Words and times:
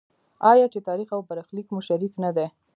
آیا 0.51 0.65
چې 0.73 0.79
تاریخ 0.87 1.09
او 1.15 1.21
برخلیک 1.29 1.67
مو 1.73 1.79
شریک 1.87 2.13
نه 2.23 2.29
دی؟ 2.35 2.47